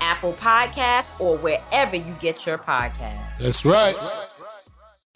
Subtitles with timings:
[0.00, 3.38] Apple Podcasts, or wherever you get your podcasts.
[3.38, 3.94] That's right.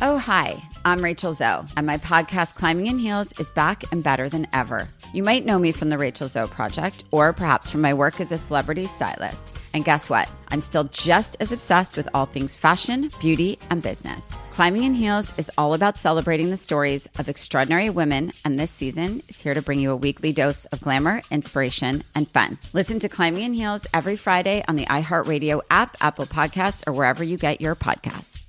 [0.02, 4.30] Oh, hi, I'm Rachel Zoe, and my podcast, Climbing in Heels, is back and better
[4.30, 4.88] than ever.
[5.12, 8.32] You might know me from the Rachel Zoe Project, or perhaps from my work as
[8.32, 9.58] a celebrity stylist.
[9.74, 10.30] And guess what?
[10.48, 14.34] I'm still just as obsessed with all things fashion, beauty, and business.
[14.60, 19.22] Climbing in Heels is all about celebrating the stories of extraordinary women, and this season
[19.26, 22.58] is here to bring you a weekly dose of glamour, inspiration, and fun.
[22.74, 27.24] Listen to Climbing in Heels every Friday on the iHeartRadio app, Apple Podcasts, or wherever
[27.24, 28.42] you get your podcasts.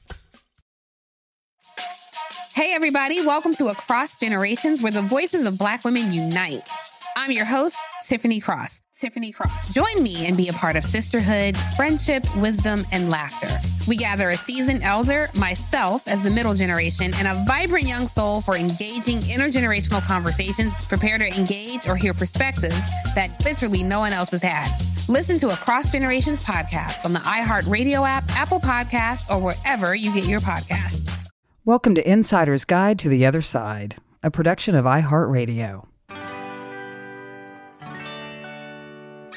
[2.53, 6.67] Hey, everybody, welcome to Across Generations, where the voices of Black women unite.
[7.15, 8.81] I'm your host, Tiffany Cross.
[9.01, 9.73] Tiffany Cross.
[9.73, 13.49] Join me and be a part of sisterhood, friendship, wisdom, and laughter.
[13.87, 18.41] We gather a seasoned elder, myself as the middle generation, and a vibrant young soul
[18.41, 20.71] for engaging intergenerational conversations.
[20.87, 22.79] Prepare to engage or hear perspectives
[23.15, 24.69] that literally no one else has had.
[25.09, 30.25] Listen to Across Generations podcast on the iHeartRadio app, Apple Podcasts, or wherever you get
[30.25, 31.27] your podcasts.
[31.65, 35.87] Welcome to Insider's Guide to the Other Side, a production of iHeartRadio.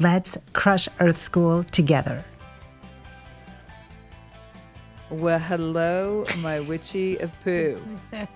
[0.00, 2.24] Let's crush Earth School together.
[5.10, 7.82] Well, hello, my witchy of poo.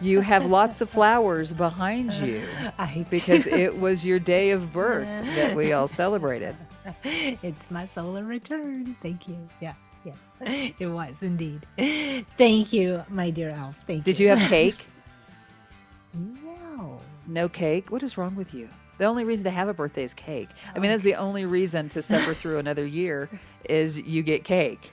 [0.00, 2.42] You have lots of flowers behind you
[2.78, 6.56] I because it was your day of birth that we all celebrated.
[7.04, 8.96] it's my solar return.
[9.02, 9.36] Thank you.
[9.60, 9.74] Yeah,
[10.04, 10.16] yes,
[10.78, 11.66] it was indeed.
[12.38, 13.76] Thank you, my dear elf.
[13.86, 14.28] Thank Did you.
[14.28, 14.86] Did you have cake?
[16.14, 17.00] No.
[17.26, 17.90] No cake?
[17.90, 18.68] What is wrong with you?
[19.02, 20.48] The only reason to have a birthday is cake.
[20.72, 20.94] I mean, oh.
[20.94, 23.28] that's the only reason to suffer through another year
[23.68, 24.92] is you get cake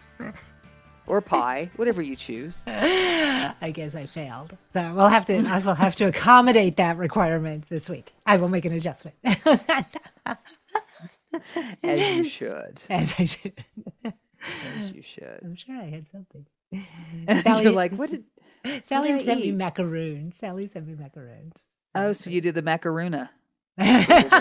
[1.06, 2.64] or pie, whatever you choose.
[2.68, 4.58] I guess I failed.
[4.74, 8.12] So we'll have to I will have to accommodate that requirement this week.
[8.26, 9.16] I will make an adjustment.
[11.84, 12.82] As you should.
[12.90, 13.64] As I should.
[14.76, 15.40] As you should.
[15.44, 16.48] I'm sure I had something.
[17.62, 18.24] You're like, what did.
[18.86, 20.38] Sally did sent me macaroons.
[20.38, 21.70] Sally sent me macaroons.
[21.94, 23.30] Oh, so you did the macarona.
[23.80, 24.36] Nice.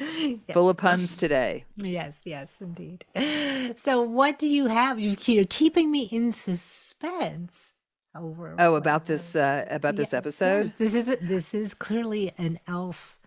[0.52, 1.64] Full of puns today.
[1.76, 3.04] Yes, yes, indeed.
[3.76, 4.98] So, what do you have?
[5.00, 7.74] You- You're keeping me in suspense.
[8.16, 10.72] Over Oh, about this uh, about this Yeah, episode.
[10.78, 13.18] This is this is clearly an elf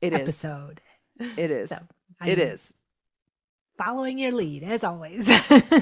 [0.00, 0.20] It is.
[0.20, 0.80] episode.
[1.18, 1.70] It is.
[1.70, 1.78] So,
[2.24, 2.38] It
[3.78, 5.28] Following your lead, as always.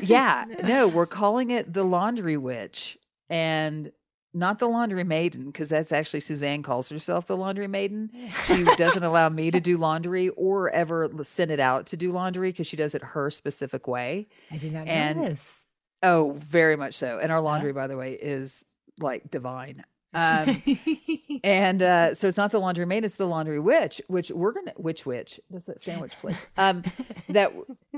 [0.02, 0.44] Yeah.
[0.62, 2.98] No, we're calling it the laundry witch
[3.28, 3.90] and
[4.36, 8.10] not the laundry maiden because that's actually Suzanne calls herself the laundry maiden.
[8.46, 12.50] She doesn't allow me to do laundry or ever send it out to do laundry
[12.50, 14.28] because she does it her specific way.
[14.50, 15.64] I did not And- know this.
[16.02, 17.18] Oh, very much so.
[17.18, 18.66] And our laundry, by the way, is
[19.00, 19.82] like divine.
[20.14, 20.62] Um,
[21.44, 24.72] and uh, so it's not the laundry maid, it's the laundry witch, which we're gonna
[24.76, 25.40] which witch?
[25.50, 26.46] That's that sandwich place.
[26.56, 26.82] Um,
[27.28, 27.52] that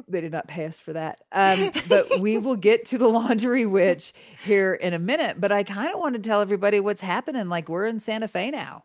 [0.08, 1.20] they did not pay us for that.
[1.32, 4.12] Um, but we will get to the laundry witch
[4.44, 5.41] here in a minute.
[5.41, 7.48] But I kind of want to tell everybody what's happening.
[7.48, 8.84] Like we're in Santa Fe now.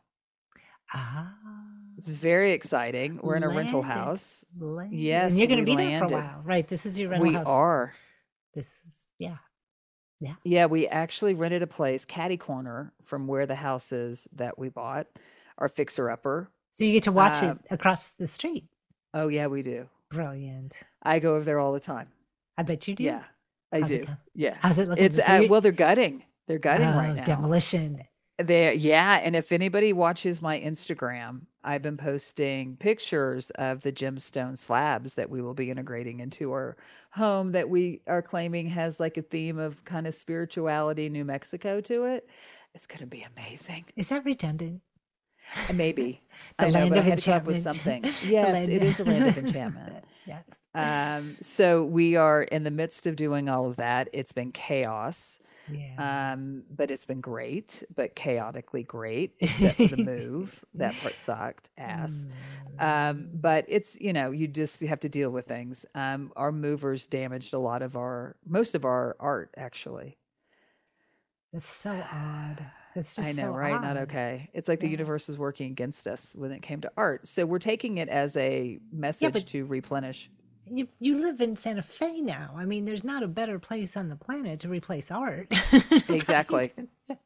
[0.93, 1.33] ah,
[1.97, 3.19] It's very exciting.
[3.23, 4.45] We're in a rental house.
[4.59, 4.99] landed.
[4.99, 6.67] Yes, and you're going to be there for a while, right?
[6.67, 7.45] This is your rental We house.
[7.47, 7.93] We are.
[8.53, 9.37] This is yeah.
[10.23, 14.57] Yeah, Yeah, we actually rented a place, Caddy Corner, from where the house is that
[14.57, 15.07] we bought,
[15.57, 16.47] our fixer upper.
[16.71, 18.65] So you get to watch Um, it across the street.
[19.13, 19.87] Oh yeah, we do.
[20.09, 20.79] Brilliant.
[21.03, 22.07] I go over there all the time.
[22.57, 23.03] I bet you do.
[23.03, 23.23] Yeah,
[23.71, 24.05] I How's do.
[24.33, 25.03] Yeah, How's it looking?
[25.03, 26.23] it's uh, well, they're gutting.
[26.47, 27.23] They're gutting right Oh, now.
[27.23, 28.01] Demolition.
[28.37, 29.19] There, yeah.
[29.23, 35.29] And if anybody watches my Instagram, I've been posting pictures of the gemstone slabs that
[35.29, 36.75] we will be integrating into our
[37.11, 41.79] home that we are claiming has like a theme of kind of spirituality, New Mexico
[41.81, 42.27] to it.
[42.73, 43.85] It's going to be amazing.
[43.95, 44.81] Is that redundant?
[45.69, 46.21] Uh, Maybe.
[46.59, 48.07] The I know, land I of had come up with enchantment.
[48.07, 48.29] something.
[48.31, 50.03] Yes, it is the land of enchantment.
[50.25, 50.43] yes.
[50.75, 54.09] Um, so we are in the midst of doing all of that.
[54.13, 55.39] It's been chaos.
[55.71, 56.33] Yeah.
[56.33, 60.63] Um, but it's been great, but chaotically great, except for the move.
[60.75, 62.27] that part sucked ass.
[62.79, 65.85] Um, but it's you know you just have to deal with things.
[65.95, 70.17] Um, our movers damaged a lot of our most of our art actually.
[71.51, 72.65] That's so odd.
[72.95, 73.81] That's I know, so right?
[73.81, 74.49] Not okay.
[74.53, 77.27] It's like the universe was working against us when it came to art.
[77.27, 80.29] So we're taking it as a message but- to replenish.
[80.65, 82.53] You you live in Santa Fe now.
[82.57, 85.51] I mean, there's not a better place on the planet to replace art.
[86.09, 86.71] Exactly.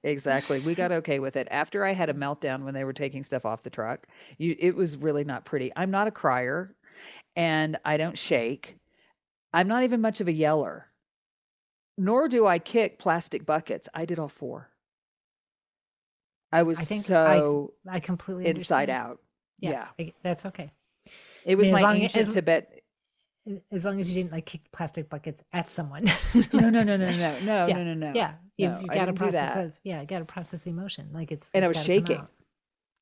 [0.03, 0.59] Exactly.
[0.59, 1.47] We got okay with it.
[1.51, 4.07] After I had a meltdown when they were taking stuff off the truck,
[4.37, 5.71] you, it was really not pretty.
[5.75, 6.75] I'm not a crier
[7.35, 8.77] and I don't shake.
[9.53, 10.87] I'm not even much of a yeller,
[11.97, 13.87] nor do I kick plastic buckets.
[13.93, 14.69] I did all four.
[16.51, 18.91] I was I think so I completely inside understand.
[18.91, 19.19] out.
[19.59, 19.87] Yeah.
[19.99, 20.71] I- that's okay.
[21.45, 22.76] It was mean, my ancient as- Tibet.
[23.71, 26.05] As long as you didn't like kick plastic buckets at someone.
[26.53, 27.11] No, no, no, no, no,
[27.43, 27.75] no, yeah.
[27.75, 28.11] no, no, no.
[28.13, 29.53] Yeah, you, No, you got to process.
[29.53, 29.65] that.
[29.65, 31.09] Of, yeah, you got to process emotion.
[31.13, 32.27] Like it's And I was shaking.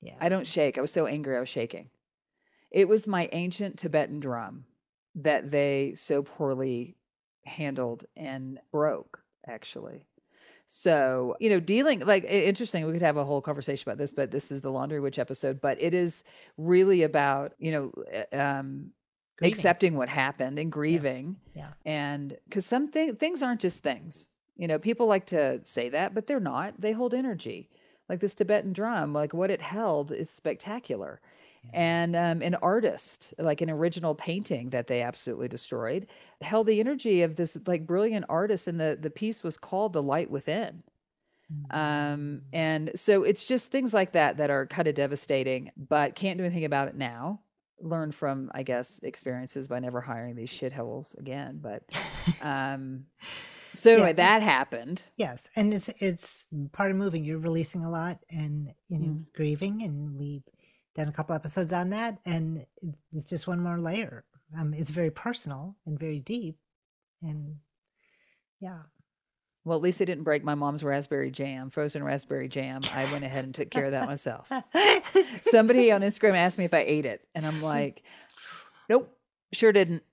[0.02, 0.78] Yeah, I don't shake.
[0.78, 1.90] I was so angry I was shaking.
[2.72, 4.66] It was my ancient Tibetan drum
[5.16, 6.98] that they so poorly
[7.46, 10.06] handled and broke, actually.
[10.68, 14.32] So, you know, dealing like interesting, we could have a whole conversation about this, but
[14.32, 16.24] this is the Laundry Witch episode, but it is
[16.58, 18.92] really about, you know, um
[19.38, 19.52] Grieving.
[19.52, 21.36] accepting what happened and grieving.
[21.54, 21.74] Yeah.
[21.86, 24.30] and because some thing, things aren't just things.
[24.56, 26.80] You know people like to say that but they're not.
[26.80, 27.70] They hold energy.
[28.08, 31.20] Like this tibetan drum like what it held is spectacular.
[31.74, 36.06] And um, an artist like an original painting that they absolutely destroyed
[36.42, 40.04] held the energy of this like brilliant artist and the the piece was called the
[40.04, 40.84] light within.
[41.72, 46.38] Um and so it's just things like that that are kind of devastating but can't
[46.38, 47.42] do anything about it now
[47.80, 51.84] learn from i guess experiences by never hiring these shitholes again but
[52.42, 53.06] um
[53.74, 54.14] so anyway Yeah.
[54.14, 57.24] that happened Yes, and it's it's part of moving.
[57.26, 59.26] You're releasing a lot and you know Mm.
[59.36, 60.44] grieving, and we've
[60.96, 62.66] done a couple episodes on that, and
[63.12, 64.24] it's just one more layer.
[64.58, 66.58] Um, it's very personal and very deep,
[67.22, 67.58] and
[68.62, 68.84] yeah,
[69.66, 73.26] well at least they didn't break my mom's raspberry jam frozen raspberry jam i went
[73.26, 74.50] ahead and took care of that myself
[75.42, 78.02] somebody on instagram asked me if i ate it and i'm like
[78.90, 79.12] nope
[79.52, 80.04] sure didn't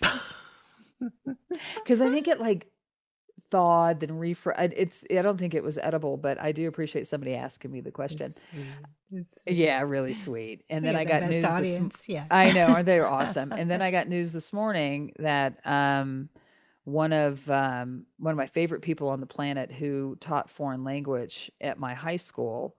[1.76, 2.66] because i think it like
[3.50, 7.34] thawed and refr it's i don't think it was edible but i do appreciate somebody
[7.34, 8.64] asking me the question It's sweet.
[9.12, 9.56] It's sweet.
[9.56, 12.08] yeah really sweet and then i got news this, audience.
[12.08, 13.50] yeah, I know, aren't they awesome?
[13.56, 16.28] And then I got news this morning that um,
[16.84, 21.50] one of um, one of my favorite people on the planet who taught foreign language
[21.60, 22.76] at my high school.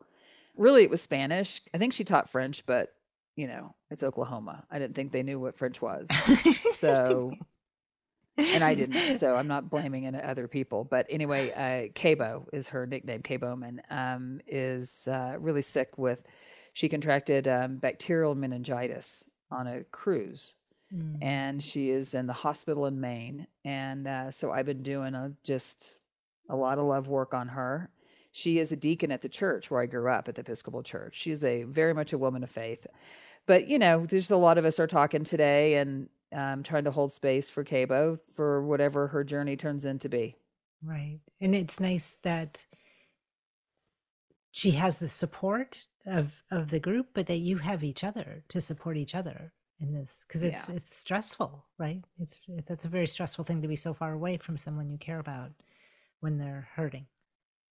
[0.56, 1.62] Really, it was Spanish.
[1.74, 2.94] I think she taught French, but
[3.36, 4.66] you know, it's Oklahoma.
[4.70, 6.08] I didn't think they knew what French was,
[6.74, 7.32] so
[8.38, 9.18] and I didn't.
[9.18, 10.84] So I'm not blaming any other people.
[10.84, 13.22] But anyway, uh, Cabo is her nickname.
[13.22, 16.24] Kay Bowman um, is uh, really sick with.
[16.74, 20.56] She contracted um, bacterial meningitis on a cruise,
[20.94, 21.20] Mm.
[21.22, 23.48] and she is in the hospital in Maine.
[23.64, 25.96] And uh, so I've been doing a, just
[26.50, 27.90] a lot of love work on her.
[28.34, 31.16] She is a deacon at the church where I grew up at the Episcopal Church.
[31.16, 32.88] She's a very much a woman of faith.
[33.46, 36.92] But you know, there's a lot of us are talking today and um, trying to
[36.92, 40.36] hold space for Cabo for whatever her journey turns into be.
[40.84, 41.20] Right.
[41.40, 42.66] And it's nice that
[44.52, 48.60] she has the support of of the group, but that you have each other to
[48.60, 50.70] support each other in this because it's Yeah.
[50.70, 52.04] it's stressful, right?
[52.20, 55.20] It's that's a very stressful thing to be so far away from someone you care
[55.20, 55.54] about
[56.22, 57.08] when they're hurting.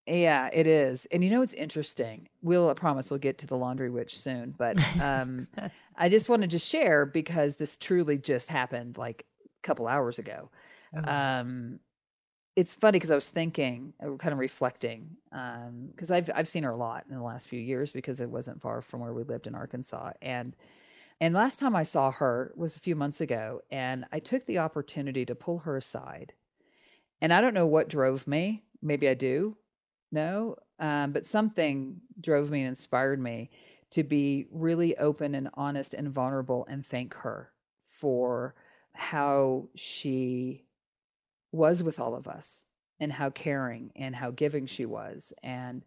[0.06, 1.06] Yeah, it is.
[1.06, 2.28] And you know it's interesting.
[2.42, 5.48] We'll I promise we'll get to the laundry witch soon, but um
[5.96, 10.50] I just wanted to share because this truly just happened like a couple hours ago.
[10.94, 11.80] Oh, Um
[12.56, 16.64] it's funny because I was thinking, uh, kind of reflecting, um, because I've I've seen
[16.64, 19.24] her a lot in the last few years because it wasn't far from where we
[19.24, 20.56] lived in Arkansas, and
[21.20, 24.58] and last time I saw her was a few months ago, and I took the
[24.58, 26.32] opportunity to pull her aside,
[27.20, 28.64] and I don't know what drove me.
[28.82, 29.56] Maybe I do,
[30.10, 33.50] no, um, but something drove me and inspired me
[33.90, 37.50] to be really open and honest and vulnerable and thank her
[37.80, 38.54] for
[38.92, 40.64] how she
[41.52, 42.64] was with all of us
[43.00, 45.84] and how caring and how giving she was and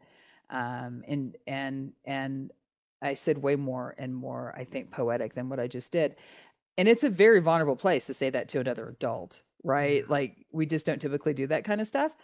[0.49, 2.51] um and and and
[3.03, 6.15] I said way more and more I think poetic than what I just did.
[6.77, 10.07] And it's a very vulnerable place to say that to another adult right?
[10.09, 12.15] Like we just don't typically do that kind of stuff.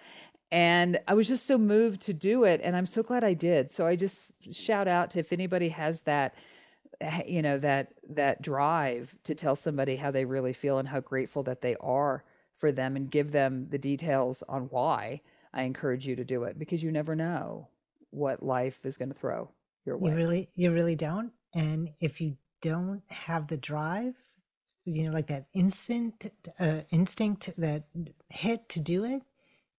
[0.52, 3.72] And I was just so moved to do it and I'm so glad I did.
[3.72, 6.34] So I just shout out to if anybody has that
[7.02, 11.00] eh, you know that that drive to tell somebody how they really feel and how
[11.00, 12.24] grateful that they are
[12.56, 15.22] for them and give them the details on why
[15.54, 17.70] i encourage you to do it because you never know
[18.10, 19.50] what life is going to throw
[19.86, 21.32] your way You really, you really don't.
[21.54, 24.14] And if you don't have the drive,
[24.86, 27.86] you know, like that instant uh, instinct, that
[28.30, 29.24] hit to do it,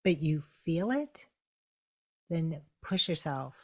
[0.05, 1.27] but you feel it,
[2.29, 3.55] then push yourself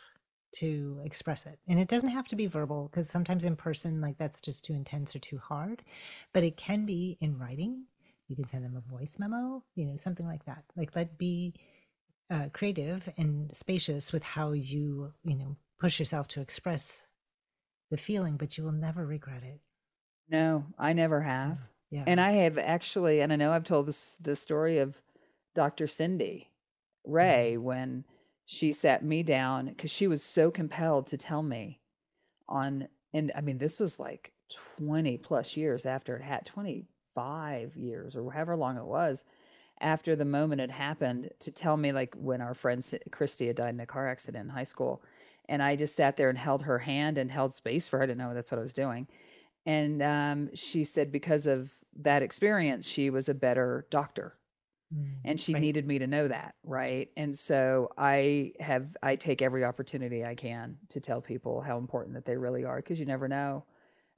[0.52, 1.58] to express it.
[1.68, 4.74] And it doesn't have to be verbal because sometimes in person, like that's just too
[4.74, 5.82] intense or too hard.
[6.32, 7.84] But it can be in writing.
[8.28, 10.64] You can send them a voice memo, you know, something like that.
[10.76, 11.54] Like let be
[12.30, 17.06] uh, creative and spacious with how you, you know, push yourself to express
[17.90, 19.60] the feeling, but you will never regret it.
[20.28, 21.58] no i never have
[21.90, 22.04] Yeah.
[22.06, 25.00] And I have actually, and I know I've told this the story of
[25.54, 25.86] Dr.
[25.86, 26.50] Cindy
[27.04, 27.64] Ray mm-hmm.
[27.64, 28.04] when
[28.44, 31.80] she sat me down because she was so compelled to tell me
[32.48, 34.32] on, and I mean, this was like
[34.78, 39.24] 20 plus years after it had 25 years or however long it was
[39.80, 43.74] after the moment it happened to tell me, like when our friend Christy had died
[43.74, 45.02] in a car accident in high school.
[45.48, 48.02] And I just sat there and held her hand and held space for her.
[48.04, 49.06] I didn't know that's what I was doing.
[49.64, 54.36] And um, she said because of that experience, she was a better doctor.
[54.94, 55.60] Mm, And she right.
[55.60, 57.10] needed me to know that, right?
[57.16, 62.14] And so I have I take every opportunity I can to tell people how important
[62.14, 63.64] that they really are because you never know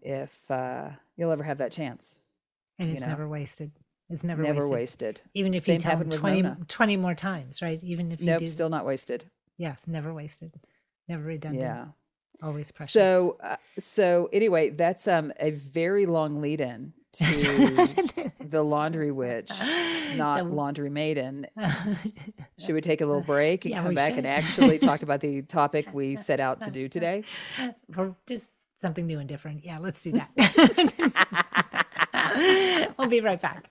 [0.02, 2.20] if uh, you'll ever have that chance.
[2.78, 3.08] and it's know.
[3.08, 3.72] never wasted.
[4.10, 4.72] It's never, Never wasted.
[4.72, 5.20] wasted.
[5.34, 7.82] Even if Same you tell them 20, 20 more times, right?
[7.82, 8.48] Even if you Nope, do.
[8.48, 9.24] still not wasted.
[9.58, 10.54] Yeah, never wasted.
[11.08, 11.62] Never redundant.
[11.62, 11.86] Yeah.
[12.42, 12.92] Always precious.
[12.92, 17.24] So uh, so anyway, that's um a very long lead in to
[18.40, 19.50] the laundry witch,
[20.16, 21.46] not So- laundry maiden.
[22.58, 25.42] Should we take a little break and Yeah, come back and actually talk about the
[25.42, 27.24] topic we set out to do today?
[27.96, 29.64] or just something new and different.
[29.64, 30.28] Yeah, let's do that.
[32.98, 33.70] we'll be right back.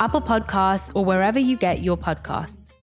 [0.00, 2.74] Apple Podcasts, or wherever you get your podcasts.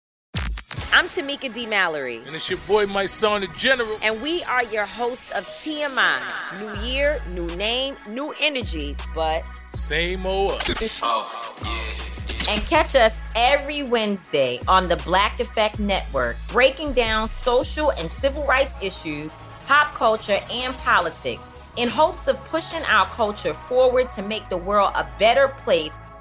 [0.91, 1.65] I'm Tamika D.
[1.65, 2.22] Mallory.
[2.25, 3.98] And it's your boy, my son, the general.
[4.01, 6.19] And we are your host of TMI.
[6.60, 9.43] New year, new name, new energy, but.
[9.75, 11.00] Same old us.
[11.03, 11.55] Oh,
[12.50, 18.45] and catch us every Wednesday on the Black Effect Network, breaking down social and civil
[18.45, 19.34] rights issues,
[19.67, 24.91] pop culture, and politics in hopes of pushing our culture forward to make the world
[24.95, 25.98] a better place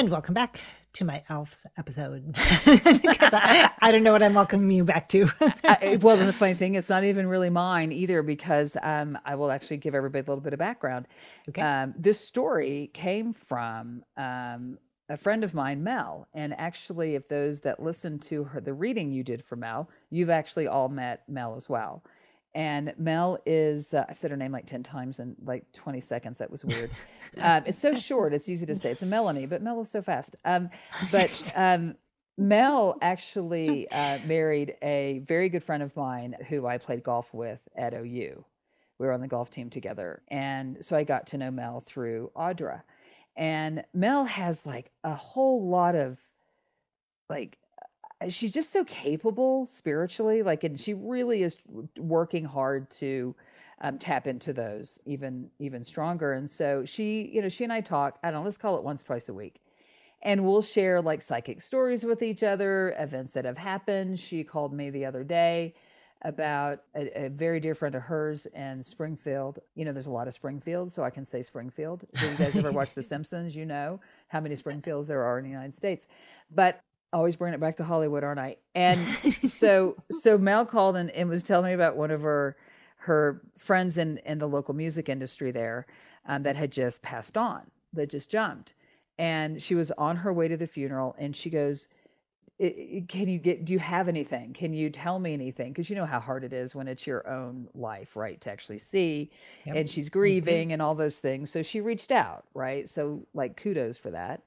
[0.00, 0.62] And welcome back
[0.94, 5.28] to my elves episode because I, I, don't know what I'm welcoming you back to.
[5.62, 9.50] I, well, the funny thing, it's not even really mine either because um, I will
[9.50, 11.06] actually give everybody a little bit of background.
[11.50, 11.60] Okay.
[11.60, 14.78] Um, this story came from um,
[15.10, 19.12] a friend of mine, Mel, and actually, if those that listened to her, the reading
[19.12, 22.02] you did for Mel, you've actually all met Mel as well.
[22.54, 26.38] And Mel is, uh, I've said her name like 10 times in like 20 seconds.
[26.38, 26.90] That was weird.
[27.40, 28.90] um, it's so short, it's easy to say.
[28.90, 30.34] It's a Melanie, but Mel is so fast.
[30.44, 30.70] Um,
[31.12, 31.94] but um,
[32.36, 37.60] Mel actually uh, married a very good friend of mine who I played golf with
[37.76, 38.44] at OU.
[38.98, 40.22] We were on the golf team together.
[40.28, 42.82] And so I got to know Mel through Audra.
[43.36, 46.18] And Mel has like a whole lot of
[47.28, 47.58] like
[48.28, 51.58] she's just so capable spiritually like and she really is
[51.98, 53.34] working hard to
[53.80, 57.80] um, tap into those even even stronger and so she you know she and i
[57.80, 59.60] talk i don't know let's call it once twice a week
[60.22, 64.72] and we'll share like psychic stories with each other events that have happened she called
[64.72, 65.74] me the other day
[66.22, 69.58] about a, a, very dear friend of hers in Springfield.
[69.74, 72.04] You know, there's a lot of Springfield, so I can say Springfield.
[72.12, 75.44] If you guys ever watch The Simpsons, you know how many Springfields there are in
[75.44, 76.06] the United States.
[76.50, 78.56] But always bring it back to Hollywood, aren't I?
[78.74, 79.06] And
[79.48, 82.56] so so Mel called and, and was telling me about one of her
[82.98, 85.86] her friends in in the local music industry there
[86.26, 88.74] um, that had just passed on, that just jumped,
[89.18, 91.88] and she was on her way to the funeral, and she goes.
[93.08, 93.64] Can you get?
[93.64, 94.52] Do you have anything?
[94.52, 95.72] Can you tell me anything?
[95.72, 98.38] Because you know how hard it is when it's your own life, right?
[98.42, 99.30] To actually see,
[99.64, 99.76] yep.
[99.76, 100.72] and she's grieving mm-hmm.
[100.72, 101.50] and all those things.
[101.50, 102.86] So she reached out, right?
[102.86, 104.42] So like kudos for that.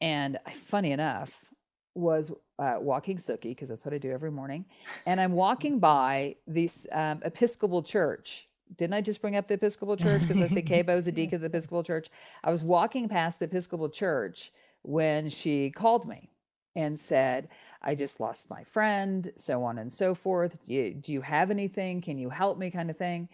[0.00, 1.49] And funny enough,
[1.94, 4.64] was uh, walking Sookie because that's what I do every morning,
[5.06, 8.46] and I'm walking by this um, Episcopal church.
[8.76, 11.36] Didn't I just bring up the Episcopal church because I say Cabo is a deacon
[11.36, 12.08] of the Episcopal church?
[12.44, 16.30] I was walking past the Episcopal church when she called me
[16.76, 17.48] and said,
[17.82, 20.58] I just lost my friend, so on and so forth.
[20.66, 22.00] Do you, do you have anything?
[22.00, 22.70] Can you help me?
[22.70, 23.28] Kind of thing.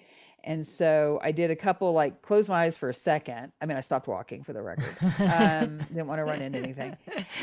[0.46, 3.50] And so I did a couple, like, close my eyes for a second.
[3.60, 4.96] I mean, I stopped walking for the record.
[5.18, 6.96] Um, didn't want to run into anything.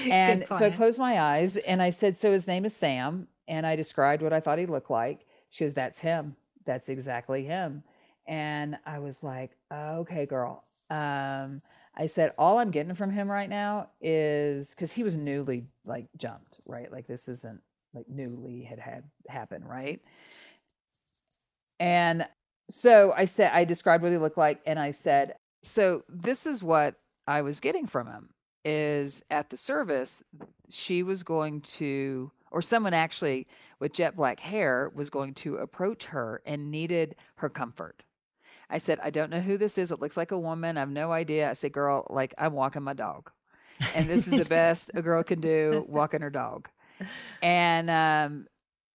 [0.09, 3.27] And so I closed my eyes and I said, So his name is Sam.
[3.45, 5.25] And I described what I thought he looked like.
[5.49, 6.37] She goes, That's him.
[6.65, 7.83] That's exactly him.
[8.25, 10.63] And I was like, Okay, girl.
[10.89, 11.61] Um,
[11.95, 16.07] I said, All I'm getting from him right now is because he was newly, like,
[16.15, 16.89] jumped, right?
[16.89, 17.59] Like, this isn't
[17.93, 20.01] like newly had had happened, right?
[21.79, 22.25] And
[22.73, 26.63] so I said, I described what he looked like, and I said, so this is
[26.63, 26.95] what
[27.27, 28.29] I was getting from him
[28.65, 30.23] is at the service,
[30.69, 33.45] she was going to, or someone actually
[33.79, 38.03] with jet black hair was going to approach her and needed her comfort.
[38.69, 39.91] I said, I don't know who this is.
[39.91, 40.77] It looks like a woman.
[40.77, 41.49] I have no idea.
[41.49, 43.29] I said, girl, like I'm walking my dog.
[43.93, 46.69] And this is the best a girl can do, walking her dog.
[47.41, 48.47] And um,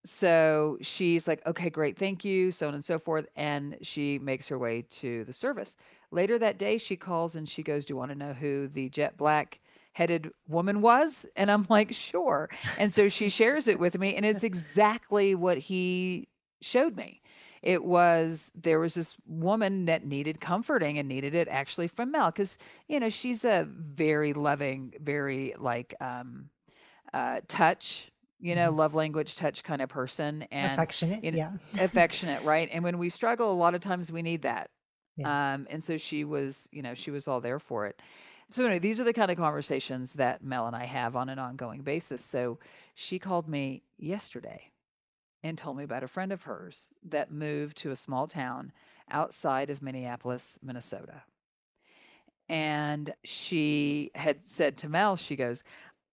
[0.09, 3.27] so she's like, okay, great, thank you, so on and so forth.
[3.37, 5.77] And she makes her way to the service.
[6.11, 8.89] Later that day, she calls and she goes, Do you want to know who the
[8.89, 9.61] jet black
[9.93, 11.27] headed woman was?
[11.37, 12.49] And I'm like, Sure.
[12.79, 16.29] And so she shares it with me, and it's exactly what he
[16.61, 17.21] showed me.
[17.61, 22.31] It was there was this woman that needed comforting and needed it actually from Mel
[22.31, 26.51] because you know she's a very loving, very like um,
[27.13, 28.79] uh, touch you know, mm-hmm.
[28.79, 31.25] love language, touch kind of person and affectionate.
[31.25, 31.53] You know, yeah.
[31.81, 32.69] affectionate, right?
[32.73, 34.71] And when we struggle, a lot of times we need that.
[35.17, 35.55] Yeah.
[35.55, 38.01] Um, and so she was, you know, she was all there for it.
[38.51, 41.39] So anyway, these are the kind of conversations that Mel and I have on an
[41.39, 42.25] ongoing basis.
[42.25, 42.59] So
[42.95, 44.71] she called me yesterday
[45.43, 48.73] and told me about a friend of hers that moved to a small town
[49.11, 51.23] outside of Minneapolis, Minnesota.
[52.49, 55.63] And she had said to Mel, she goes,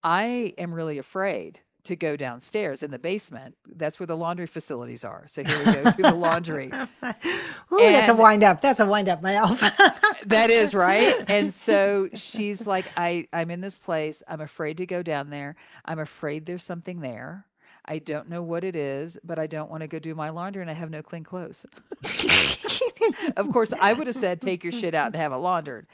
[0.02, 3.56] I am really afraid to go downstairs in the basement.
[3.66, 5.24] That's where the laundry facilities are.
[5.26, 6.66] So here we go to the laundry.
[7.02, 8.60] Ooh, that's a wind up.
[8.60, 9.60] That's a wind up, my elf.
[10.26, 11.24] that is right.
[11.28, 14.22] And so she's like, I, I'm in this place.
[14.28, 15.56] I'm afraid to go down there.
[15.84, 17.46] I'm afraid there's something there.
[17.88, 20.60] I don't know what it is, but I don't want to go do my laundry
[20.60, 21.64] and I have no clean clothes.
[23.36, 25.86] of course, I would have said, take your shit out and have it laundered.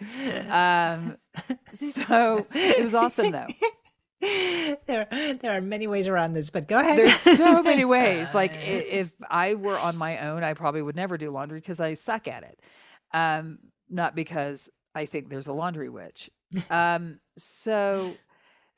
[0.49, 1.19] Um,
[1.73, 3.47] so it was awesome though
[4.87, 5.09] there,
[5.41, 6.99] there are many ways around this, but go ahead.
[6.99, 8.33] There's so many ways.
[8.33, 11.95] Like if I were on my own, I probably would never do laundry because I
[11.95, 12.61] suck at it.
[13.13, 13.59] Um,
[13.91, 16.31] not because I think there's a laundry witch.
[16.71, 18.15] Um, so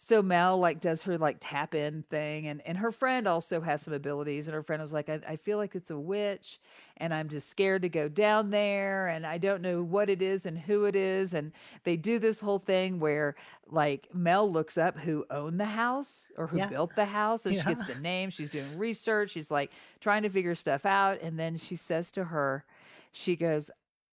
[0.05, 3.81] so Mel like does her like tap in thing and and her friend also has
[3.81, 6.61] some abilities and her friend was like I, I feel like it's a witch
[6.99, 10.45] and I'm just scared to go down there and I don't know what it is
[10.45, 11.53] and who it is and
[11.85, 13.35] they do this whole thing where
[13.67, 16.67] like Mel looks up who owned the house or who Yeah.
[16.67, 20.29] built the house so she gets the name she's doing research she's like trying to
[20.29, 22.65] figure stuff out and then she says to her
[23.11, 23.71] she goes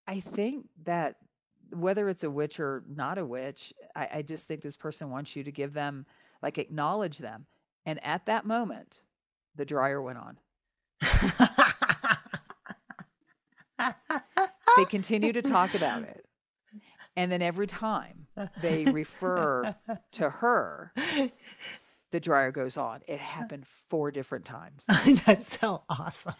[0.07, 1.17] I think that
[1.73, 5.35] whether it's a witch or not a witch, I, I just think this person wants
[5.35, 6.05] you to give them,
[6.41, 7.45] like, acknowledge them.
[7.85, 9.01] And at that moment,
[9.55, 10.37] the dryer went on.
[14.77, 16.25] they continue to talk about it.
[17.15, 18.27] And then every time
[18.61, 19.75] they refer
[20.13, 20.93] to her,
[22.11, 23.01] the dryer goes on.
[23.07, 24.85] It happened four different times.
[25.25, 26.35] That's so awesome.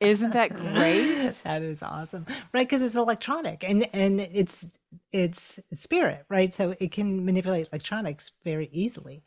[0.00, 1.32] Isn't that great?
[1.44, 2.66] that is awesome, right?
[2.66, 4.66] Because it's electronic and and it's
[5.12, 6.54] it's spirit, right?
[6.54, 9.22] So it can manipulate electronics very easily.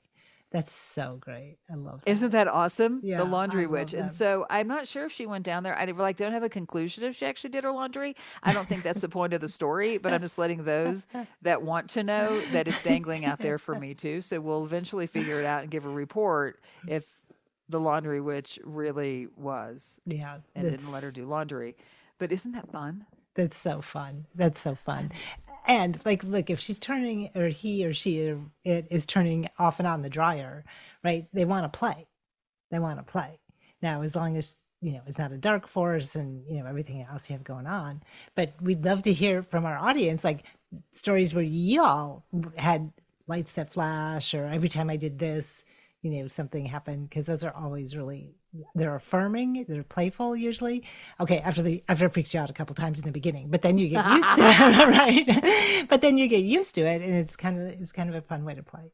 [0.51, 1.57] That's so great.
[1.71, 2.11] I love that.
[2.11, 3.01] Isn't that awesome?
[3.03, 3.93] Yeah, the laundry witch.
[3.93, 5.77] And so I'm not sure if she went down there.
[5.77, 8.15] I like don't have a conclusion if she actually did her laundry.
[8.41, 11.05] I don't think that's the point of the story, but I'm just letting those
[11.43, 14.21] that want to know that it's dangling out there for me too.
[14.21, 17.05] So we'll eventually figure it out and give a report if
[17.67, 21.75] the laundry witch really was Yeah, and didn't let her do laundry.
[22.17, 23.05] But isn't that fun?
[23.35, 24.25] That's so fun.
[24.33, 25.11] That's so fun.
[25.67, 29.79] And like, look, if she's turning, or he or she or it is turning off
[29.79, 30.65] and on the dryer,
[31.03, 31.27] right?
[31.33, 32.07] They want to play.
[32.71, 33.39] They want to play.
[33.81, 37.01] Now, as long as you know it's not a dark force and you know everything
[37.01, 38.01] else you have going on,
[38.35, 40.45] but we'd love to hear from our audience, like
[40.91, 42.23] stories where y'all
[42.57, 42.91] had
[43.27, 45.63] lights that flash, or every time I did this,
[46.01, 47.09] you know, something happened.
[47.09, 48.29] Because those are always really
[48.75, 50.83] they're affirming, they're playful usually.
[51.19, 53.61] Okay, after the after it freaks you out a couple times in the beginning, but
[53.61, 54.87] then you get used to it,
[55.83, 55.87] right?
[55.89, 58.21] but then you get used to it, and it's kind of it's kind of a
[58.21, 58.91] fun way to play.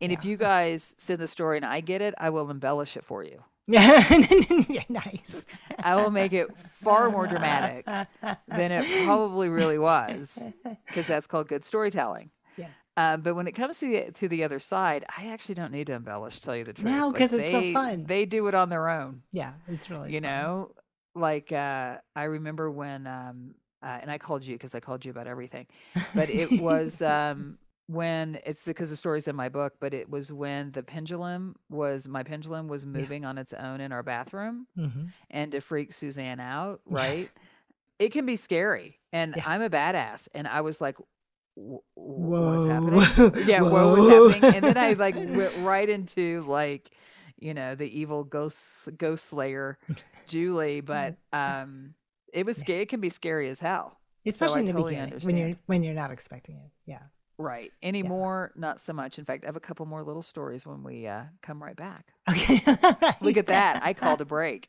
[0.00, 3.04] And if you guys send the story and I get it, I will embellish it
[3.04, 3.44] for you.
[3.68, 5.46] yeah, nice.
[5.78, 6.48] I will make it
[6.82, 10.42] far more dramatic than it probably really was,
[10.88, 12.30] because that's called good storytelling.
[12.56, 12.70] Yes.
[12.96, 15.86] Um, but when it comes to the, to the other side, I actually don't need
[15.86, 16.40] to embellish.
[16.40, 18.04] Tell you the truth, No, Like, 'cause it's so fun.
[18.04, 19.22] They do it on their own.
[19.32, 20.22] Yeah, it's really you fun.
[20.22, 20.72] know,
[21.14, 25.10] like uh, I remember when, um, uh, and I called you because I called you
[25.10, 25.66] about everything,
[26.14, 30.30] but it was um, when it's because the story's in my book, but it was
[30.32, 35.08] when the pendulum was my pendulum was moving on its own in our bathroom Mhm.
[35.30, 37.30] and to freak Suzanne out, right?
[37.98, 40.98] it can be scary, and I'm a badass, and I was like.
[41.56, 43.44] "Wh- wh- What's happening?
[43.46, 44.24] Yeah, whoa, Whoa.
[44.26, 44.54] what's happening?
[44.56, 46.90] And then I like went right into like,
[47.38, 49.78] you know, the evil ghost ghost slayer,
[50.26, 50.80] Julie.
[50.80, 51.94] But um,
[52.32, 52.82] it was scary.
[52.82, 53.98] It can be scary as hell.
[54.24, 56.70] Especially I in the totally beginning when you're when you're not expecting it.
[56.86, 57.00] Yeah.
[57.38, 57.72] Right.
[57.82, 59.18] Anymore, not so much.
[59.18, 62.12] In fact, I have a couple more little stories when we uh, come right back.
[62.30, 62.60] Okay.
[63.20, 63.80] Look at that.
[63.82, 64.68] I called a break.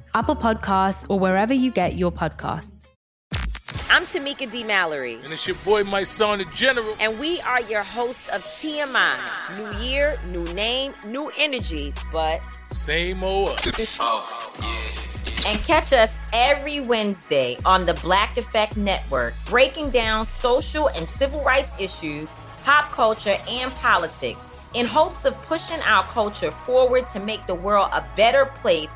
[0.13, 2.89] Apple Podcasts, or wherever you get your podcasts.
[3.89, 4.63] I'm Tamika D.
[4.63, 5.19] Mallory.
[5.23, 6.95] And it's your boy, my son, the general.
[6.99, 9.15] And we are your host of TMI.
[9.57, 12.41] New year, new name, new energy, but.
[12.71, 13.97] Same old us.
[14.01, 14.53] Oh,
[15.47, 21.43] and catch us every Wednesday on the Black Effect Network, breaking down social and civil
[21.43, 22.29] rights issues,
[22.63, 27.89] pop culture, and politics in hopes of pushing our culture forward to make the world
[27.91, 28.95] a better place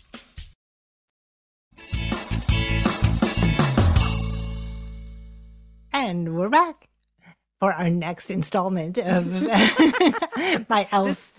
[5.93, 6.87] And we're back
[7.59, 9.27] for our next installment of
[10.69, 11.33] my else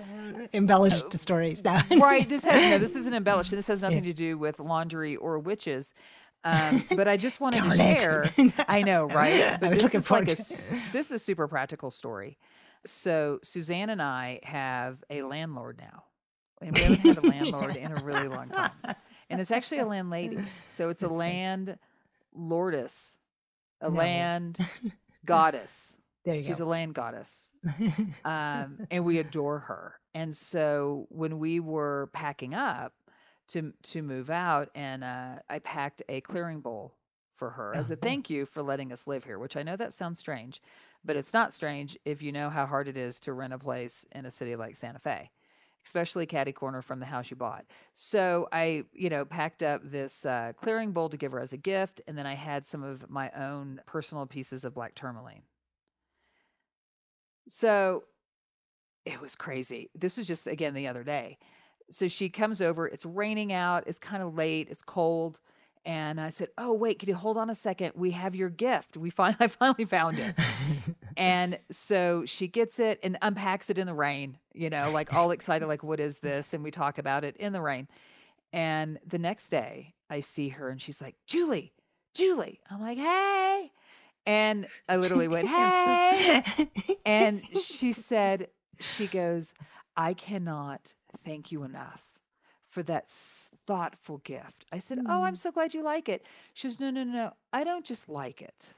[0.52, 1.80] embellished stories now.
[1.98, 2.28] right.
[2.28, 2.78] This has no.
[2.78, 3.50] This isn't embellished.
[3.50, 5.94] This has nothing to do with laundry or witches.
[6.44, 8.30] Um, but I just wanted to share.
[8.68, 9.58] I know, right?
[9.60, 11.90] But was this looking is like forward a, to s- this is a super practical
[11.90, 12.36] story.
[12.84, 16.04] So Suzanne and I have a landlord now,
[16.60, 18.72] and we haven't had a landlord in a really long time.
[19.30, 20.38] And it's actually a landlady.
[20.66, 21.78] So it's a land
[22.34, 23.18] lordess,
[23.82, 23.98] a No.
[23.98, 24.58] land
[25.24, 25.98] goddess.
[26.24, 26.46] There you go.
[26.46, 26.64] She's go.
[26.64, 27.50] a land goddess.
[28.24, 29.94] Um, and we adore her.
[30.14, 32.92] And so when we were packing up
[33.48, 36.94] to to move out, and uh, I packed a clearing bowl
[37.32, 37.98] for her as a Oh.
[38.00, 40.62] thank you for letting us live here, which I know that sounds strange,
[41.04, 44.06] but it's not strange if you know how hard it is to rent a place
[44.12, 45.30] in a city like Santa Fe,
[45.84, 47.64] especially catty corner from the house you bought.
[47.94, 51.56] So I, you know, packed up this uh, clearing bowl to give her as a
[51.56, 55.42] gift, and then I had some of my own personal pieces of black tourmaline.
[57.48, 58.04] So
[59.04, 59.90] it was crazy.
[59.94, 61.38] This was just again the other day.
[61.90, 65.40] So she comes over, it's raining out, it's kind of late, it's cold.
[65.84, 67.92] And I said, Oh, wait, can you hold on a second?
[67.96, 68.96] We have your gift.
[68.96, 70.34] We finally I finally found it.
[71.16, 75.30] and so she gets it and unpacks it in the rain, you know, like all
[75.30, 76.54] excited, like, what is this?
[76.54, 77.88] And we talk about it in the rain.
[78.52, 81.72] And the next day I see her and she's like, Julie,
[82.14, 82.60] Julie.
[82.70, 83.72] I'm like, hey.
[84.24, 86.44] And I literally went, hey.
[87.04, 89.52] And she said, she goes,
[89.96, 92.11] I cannot thank you enough
[92.72, 93.06] for that
[93.66, 94.64] thoughtful gift.
[94.72, 96.24] I said, Oh, I'm so glad you like it.
[96.54, 97.32] She goes, No, no, no.
[97.52, 98.68] I don't just like it.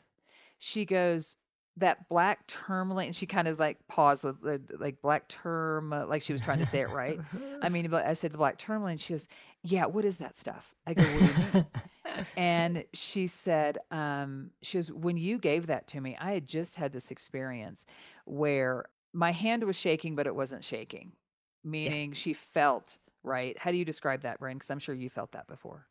[0.59, 1.37] She goes,
[1.77, 3.07] That black tourmaline.
[3.07, 6.67] And she kind of like paused, like- black term, uh, like she was trying to
[6.67, 7.21] say it right.
[7.63, 8.99] I mean, I said the black tourmaline.
[8.99, 9.29] She goes,
[9.63, 10.75] Yeah, what is that stuff?
[10.89, 11.67] I go, What do you mean?
[12.37, 16.77] and she said um she goes when you gave that to me i had just
[16.77, 17.87] had this experience
[18.25, 21.11] where my hand was shaking but it wasn't shaking
[21.65, 24.57] meaning she felt right how do you describe that Bryn?
[24.57, 25.87] because i'm sure you felt that before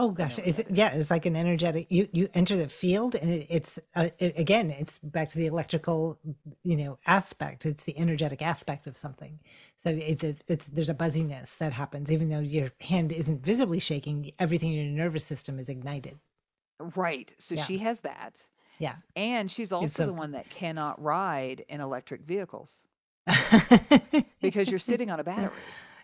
[0.00, 0.68] Oh gosh, is it?
[0.70, 1.88] Yeah, it's like an energetic.
[1.90, 5.46] You you enter the field, and it, it's uh, it, again, it's back to the
[5.46, 6.16] electrical,
[6.62, 7.66] you know, aspect.
[7.66, 9.40] It's the energetic aspect of something.
[9.76, 14.30] So it's it's there's a buzziness that happens, even though your hand isn't visibly shaking.
[14.38, 16.20] Everything in your nervous system is ignited.
[16.94, 17.64] right so Yeah.
[17.64, 18.44] she has that
[18.78, 18.94] Yeah.
[19.16, 22.82] and she's also a- the one that cannot ride in electric vehicles
[24.40, 25.50] because you're sitting on a battery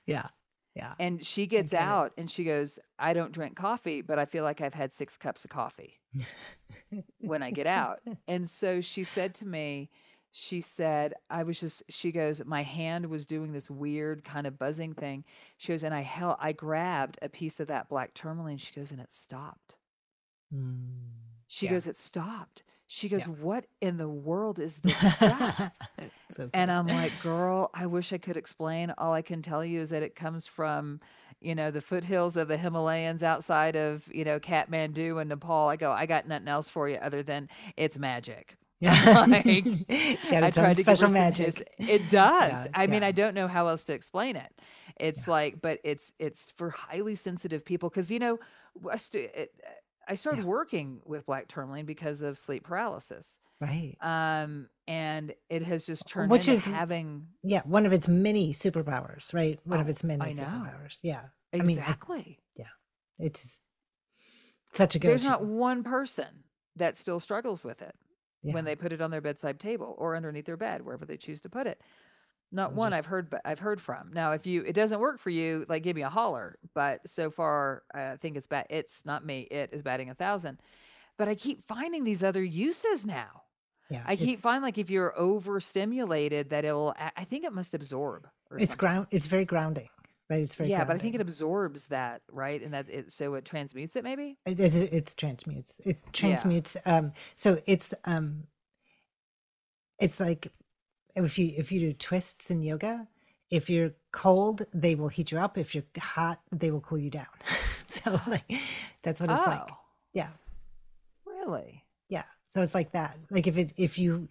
[0.06, 0.26] Yeah.
[0.74, 0.94] Yeah.
[0.98, 1.78] and she gets it.
[1.78, 5.16] out and she goes i don't drink coffee but i feel like i've had six
[5.16, 6.00] cups of coffee
[7.20, 8.00] when I get out.
[8.28, 9.90] And so she said to me,
[10.30, 14.58] she said, I was just, she goes, my hand was doing this weird kind of
[14.58, 15.24] buzzing thing.
[15.58, 18.58] She goes, and I held, I grabbed a piece of that black tourmaline.
[18.58, 19.76] She goes, and it stopped.
[20.54, 20.86] Mm.
[21.48, 21.72] She Yeah.
[21.72, 22.62] goes, it stopped.
[22.86, 23.32] She goes, Yeah.
[23.34, 25.70] what in the world is this stuff?
[26.30, 26.70] So And.
[26.70, 28.92] I'm like, girl, I wish I could explain.
[28.98, 31.00] All I can tell you is that it comes from,
[31.40, 35.68] you know, the foothills of the Himalayas outside of, you know, Kathmandu and Nepal.
[35.68, 38.56] I go, I got nothing else for you other than it's magic.
[38.80, 39.24] Yeah.
[39.28, 41.46] Like, it's got its own tried to give her special magic.
[41.46, 42.52] his- It does.
[42.52, 43.02] Yeah, I mean.
[43.02, 44.52] I don't know how else to explain it.
[45.00, 48.38] It's like, but it's it's for highly sensitive people because you know,
[48.92, 49.54] us to- it,
[50.08, 53.38] I started working with black tourmaline because of sleep paralysis.
[53.60, 53.96] Right.
[54.00, 58.52] Um, and it has just turned Which into is having Yeah, one of its many
[58.52, 59.58] superpowers, right?
[59.64, 60.98] One of Oh, its many superpowers.
[61.02, 61.22] Yeah.
[61.52, 62.40] I mean, I- exactly.
[62.56, 62.66] yeah.
[63.18, 63.60] It's
[64.74, 66.44] such a go There's not one person
[66.76, 67.94] that still struggles with it
[68.42, 68.52] Yeah.
[68.54, 71.40] when they put it on their bedside table or underneath their bed, wherever they choose
[71.42, 71.80] to put it.
[72.54, 73.30] Not Or one I've heard.
[73.30, 74.12] ba- I've heard from.
[74.12, 76.56] Now, if you it doesn't work for you, like give me a holler.
[76.72, 78.66] But so far, I think it's bad.
[78.70, 79.40] It's not me.
[79.50, 80.60] It is batting a thousand.
[81.18, 83.42] But I keep finding these other uses now.
[83.90, 84.02] Yeah.
[84.06, 86.94] I keep finding like if you're overstimulated, that it'll.
[86.98, 88.28] I I think it must absorb.
[88.50, 88.78] Or it's something.
[88.78, 89.88] ground it's very grounding,
[90.30, 90.40] right?
[90.40, 92.62] It's very Yeah, but I think it absorbs that, right?
[92.62, 94.38] And that it so it transmutes it, maybe.
[94.46, 95.80] It is it's transmutes.
[95.84, 98.44] It transmutes um so it's um
[99.98, 100.52] it's like
[101.16, 103.06] if you if you do twists in yoga,
[103.50, 105.56] if you're cold, they will heat you up.
[105.56, 107.26] If you're hot, they will cool you down.
[107.86, 108.50] so like
[109.02, 109.60] that's what it's like.
[109.70, 109.76] Oh.
[110.12, 110.30] Yeah.
[111.24, 111.84] Really?
[112.08, 112.24] Yeah.
[112.48, 113.16] So it's like that.
[113.30, 114.28] Like if it if you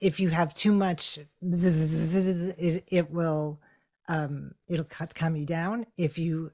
[0.00, 3.60] if you have too much, it, it will
[4.08, 5.86] um it'll cut calm you down.
[5.96, 6.52] If you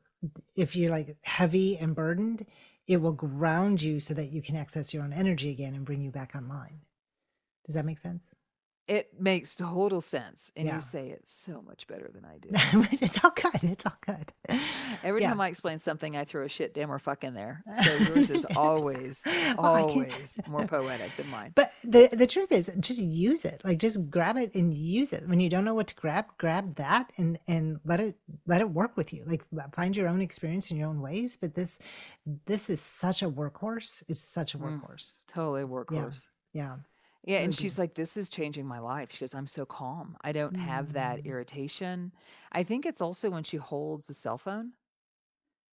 [0.57, 2.47] if you're like heavy and burdened,
[2.87, 6.03] it will ground you so that you can access your own energy again and bring
[6.03, 6.81] you back online.
[7.65, 8.31] Does that make sense?
[8.87, 10.53] It makes total sense.
[10.57, 10.75] And Yeah.
[10.77, 12.51] you say it so much better than I do.
[12.93, 13.65] it's all good.
[13.65, 14.33] It's all good.
[15.03, 15.31] Every Yeah.
[15.31, 17.63] time I explain something, I throw a shit, damn, or fuck in there.
[17.83, 19.23] So yours is always,
[19.57, 21.53] Well, I can- always more poetic than mine.
[21.55, 23.63] But the the truth is, just use it.
[23.65, 25.27] Like just grab it and use it.
[25.27, 28.17] When you don't know what to grab, grab that and and let it
[28.47, 29.25] let it work with you.
[29.27, 29.45] Like
[29.75, 31.39] find your own experience in your own ways.
[31.41, 31.79] But this
[32.45, 34.03] this is such a workhorse.
[34.09, 34.81] It's such a Mm.
[34.83, 35.23] workhorse.
[35.27, 36.29] Totally workhorse.
[36.53, 36.77] Yeah.
[37.27, 40.17] Yeah, and she's like, "This is changing my life." She goes, "I'm so calm.
[40.23, 41.25] I don't have that Mm.
[41.25, 42.13] irritation."
[42.53, 44.73] I think it's also when she holds the cell phone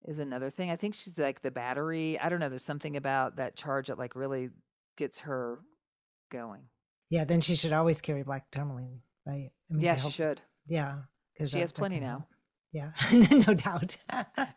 [0.06, 0.72] is another thing.
[0.72, 2.18] I think she's like the battery.
[2.20, 2.50] I don't know.
[2.50, 4.50] There's something about that charge that like really
[4.98, 5.60] gets her
[6.30, 6.70] going.
[7.10, 7.26] Yeah.
[7.26, 9.52] Then she should always carry black tourmaline, right?
[9.70, 10.42] I to yeah, she help- should.
[10.66, 11.02] Yeah.
[11.34, 12.28] Because She has plenty now
[12.74, 12.92] Yeah.
[13.12, 13.98] no doubt.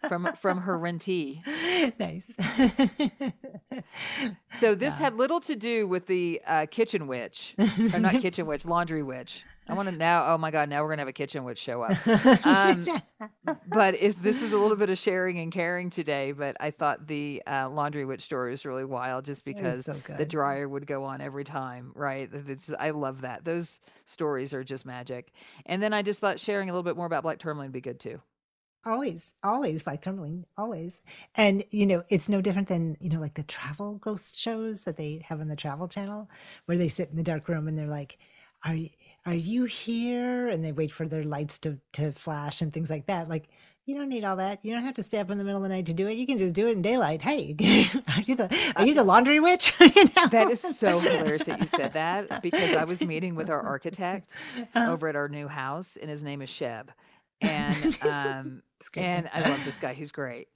[0.08, 1.42] from from her rentee.
[1.98, 2.36] nice.
[4.58, 8.64] So this had little to do with the uh, kitchen witch, or not kitchen witch,
[8.64, 9.44] laundry witch.
[9.68, 10.26] I want to now.
[10.34, 10.68] Oh my god!
[10.68, 11.96] Now we're gonna have a kitchen witch show up.
[12.44, 12.84] Um,
[13.66, 16.32] but is this is a little bit of sharing and caring today?
[16.32, 20.26] But I thought the uh, laundry witch story was really wild, just because so the
[20.26, 21.92] dryer would go on every time.
[21.94, 22.28] Right?
[22.32, 23.44] It's, I love that.
[23.44, 25.32] Those stories are just magic.
[25.64, 27.80] And then I just thought sharing a little bit more about black tourmaline would be
[27.80, 28.20] good too.
[28.86, 31.00] always always black tourmaline always
[31.36, 34.96] and you know it's no different than you know like the travel ghost shows that
[34.98, 36.28] they have on the travel channel
[36.66, 38.18] where they sit in the dark room and they're like
[38.62, 38.90] are you
[39.26, 43.06] are you here and they wait for their lights to to flash and things like
[43.06, 43.48] that like
[43.86, 45.62] you don't need all that you don't have to stay up in the middle of
[45.62, 47.54] the night to do it you can just do it in daylight hey
[48.16, 50.26] are you the are you the laundry witch You know?
[50.28, 54.34] That is so hilarious that you said that because I was meeting with our architect
[54.58, 54.92] Uh-huh.
[54.92, 56.88] over at our new house, and his name is Sheb,
[57.40, 58.62] and um,
[58.96, 59.28] and.
[59.32, 59.92] I love this guy.
[59.94, 60.48] He's great,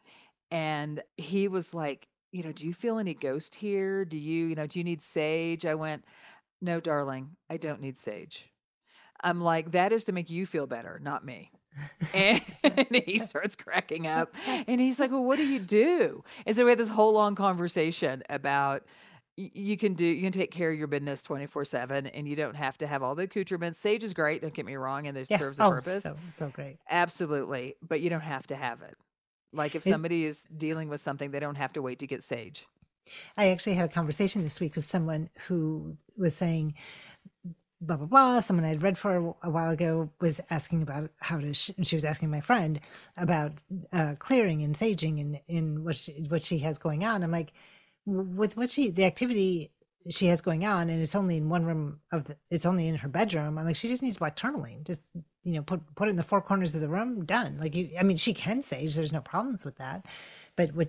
[0.50, 4.04] and he was like, you know, do you feel any ghost here?
[4.04, 5.66] Do you, you know, do you need sage?
[5.66, 6.04] I went,
[6.62, 8.48] no, darling, I don't need sage.
[9.22, 11.50] I'm like, that is to make you feel better, not me.
[12.12, 12.42] And
[13.06, 14.34] he starts cracking up
[14.66, 16.24] and he's like, Well, what do you do?
[16.46, 18.84] And so we had this whole long conversation about
[19.36, 22.36] y- you can do you can take care of your business 24 7 and you
[22.36, 25.16] don't have to have all the accoutrements sage is great don't get me wrong and
[25.18, 25.38] it Yeah.
[25.38, 28.96] serves a Oh, purpose so so great absolutely but you don't have to have it
[29.52, 32.66] like if somebody is dealing with something they don't have to wait to get sage
[33.36, 36.74] I actually had a conversation this week with someone who was saying,
[37.80, 38.40] blah, blah, blah.
[38.40, 42.04] Someone I'd read for a- while ago was asking about how to, sh- she was
[42.04, 42.80] asking my friend
[43.16, 43.62] about
[43.92, 47.22] uh, clearing and saging and, and what, she, what she has going on.
[47.22, 47.52] I'm like,
[48.06, 49.70] with what she, the activity
[50.10, 52.94] she has going on, and it's only in one room of the, it's only in
[52.96, 53.58] her bedroom.
[53.58, 54.82] I'm like, she just needs black tourmaline.
[54.84, 55.02] Just,
[55.44, 57.58] you know, put, put it in the four corners of the room, done.
[57.60, 60.06] Like, you, I mean, she can sage, there's no problems with that
[60.56, 60.88] but what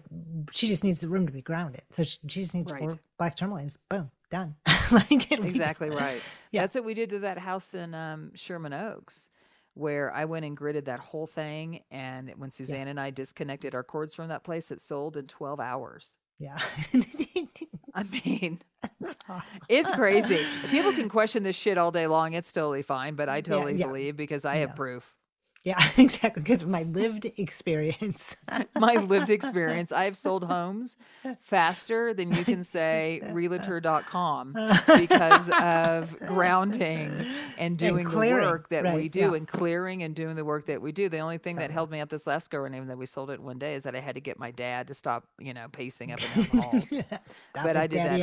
[0.51, 1.83] she just needs the room to be grounded.
[1.91, 2.81] So she, she just needs Right.
[2.81, 3.77] four black tourmalines.
[3.87, 4.55] Boom, done.
[4.91, 6.61] like exactly right Yeah.
[6.61, 9.29] that's what we did to that house in um, sherman oaks
[9.75, 13.83] where i went and gridded that whole thing and when suzanne and i disconnected our
[13.83, 16.57] cords from that place it sold in 12 hours Yeah.
[17.93, 18.59] i mean
[19.29, 19.61] awesome.
[19.69, 20.39] It's crazy.
[20.69, 22.33] People can question this shit all day long.
[22.33, 23.87] It's totally fine, but I totally yeah.
[23.87, 25.15] believe because I have proof.
[25.63, 26.41] Yeah, exactly.
[26.41, 28.37] Because my lived experience.
[28.79, 29.91] my lived experience.
[29.91, 30.97] I've sold homes
[31.39, 34.53] faster than you can say realtor.com
[34.97, 37.27] because of grounding
[37.57, 39.33] and doing And the work that we do yeah.
[39.33, 41.09] and clearing and doing the work that we do.
[41.09, 43.39] The only thing that held me up this last go even though we sold it
[43.41, 46.11] one day, is that I had to get my dad to stop, you know, pacing
[46.11, 46.87] up and down the halls.
[47.31, 48.19] Stop but it, I did that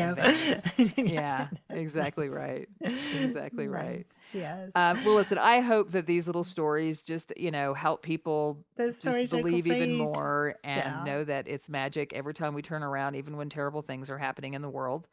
[0.79, 1.13] in Daddy-o.
[1.13, 2.69] yeah, exactly right.
[2.81, 4.07] Exactly right.
[4.33, 4.71] Yes.
[4.75, 9.03] Um, well, listen, I hope that these little stories just, you know, help people Those
[9.03, 11.05] just believe even more and Yeah.
[11.05, 14.55] know that it's magic every time we turn around, even when terrible things are happening
[14.55, 15.09] in the world.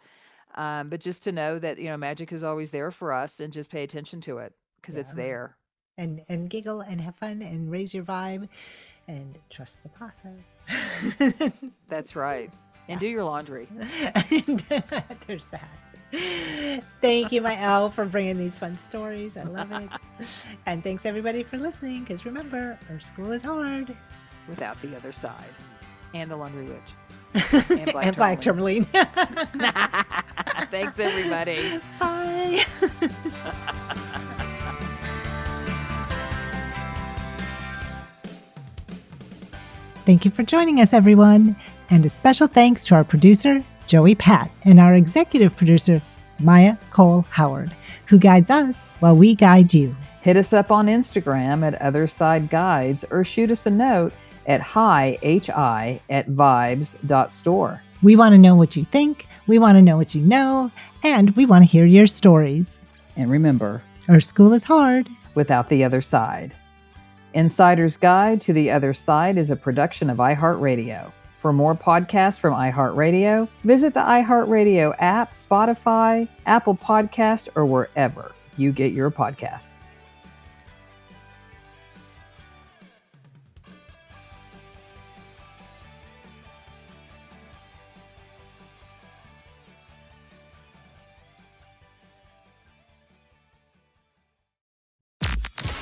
[0.56, 3.52] Um, but just to know that, you know, magic is always there for us and
[3.52, 5.58] just pay attention to it because it's there.
[5.98, 8.48] and and giggle and have fun and raise your vibe
[9.08, 10.66] and trust the process.
[11.90, 12.52] That's right.
[12.90, 13.70] And do your laundry.
[14.30, 14.60] and,
[15.28, 15.70] There's that.
[17.02, 19.36] Thank you, my Elle, for bringing these fun stories.
[19.36, 19.90] I love it.
[20.66, 22.02] and thanks everybody for listening.
[22.02, 23.96] Because remember, our school is hard.
[24.48, 25.50] without the other side
[26.14, 28.84] and the laundry witch and black, and black tourmaline.
[30.70, 31.82] Thanks, everybody.
[32.00, 32.64] Bye.
[40.06, 41.56] Thank you for joining us, everyone.
[41.90, 46.02] And a special thanks to our producer, Joey Patt, and our executive producer,
[46.40, 47.76] Maya Cole Howard,
[48.08, 49.96] who guides us while we guide you.
[50.22, 54.14] Hit us up on Instagram at Other Side Guides or shoot us a note
[54.48, 55.18] at hi,
[55.48, 57.82] hi at vibes.store.
[58.02, 60.72] We want to know what you think, we want to know what you know,
[61.04, 62.82] and we want to hear your stories.
[63.16, 65.10] And remember, Our school is hard.
[65.36, 66.54] without the other side.
[67.34, 71.12] Insider's Guide to the Other Side is a production of iHeartRadio.
[71.44, 78.72] For more podcasts from iHeartRadio, visit the iHeartRadio app, Spotify, Apple Podcast, or wherever you
[78.72, 79.83] get your podcasts.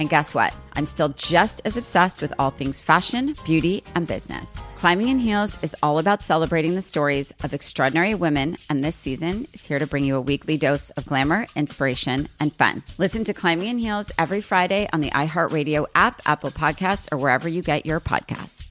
[0.00, 0.56] And guess what?
[0.72, 4.58] I'm still just as obsessed with all things fashion, beauty, and business.
[4.74, 9.46] Climbing in Heels is all about celebrating the stories of extraordinary women, and this season
[9.52, 12.82] is here to bring you a weekly dose of glamour, inspiration, and fun.
[12.96, 17.46] Listen to Climbing in Heels every Friday on the iHeartRadio app, Apple Podcasts, or wherever
[17.46, 18.66] you get your podcasts.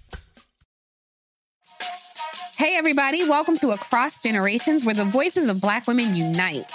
[2.58, 6.66] Hey, everybody, welcome to Across Generations, where the voices of Black women unite.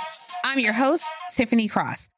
[0.45, 1.03] I'm your host,
[1.35, 2.09] Tiffany Cross.